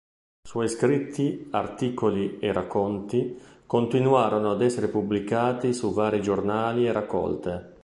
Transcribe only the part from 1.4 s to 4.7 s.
articoli e racconti, continuarono ad